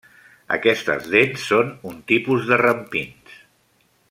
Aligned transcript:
Aquestes 0.55 1.09
dents 1.15 1.45
són 1.51 1.69
un 1.93 2.01
tipus 2.13 2.51
de 2.53 2.61
rampins. 2.65 3.41